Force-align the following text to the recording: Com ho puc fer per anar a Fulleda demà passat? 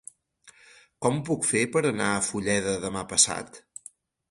Com 1.05 1.19
ho 1.19 1.25
puc 1.27 1.45
fer 1.51 1.61
per 1.77 1.85
anar 1.91 2.09
a 2.15 2.25
Fulleda 2.31 2.75
demà 2.89 3.07
passat? 3.15 3.65